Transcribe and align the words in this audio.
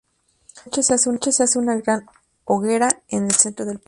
En 0.65 0.71
la 0.89 1.11
noche, 1.13 1.31
se 1.31 1.43
hace 1.43 1.59
una 1.59 1.75
gran 1.75 2.07
hoguera 2.45 2.89
en 3.09 3.25
el 3.25 3.33
centro 3.35 3.67
del 3.67 3.77
parque. 3.77 3.79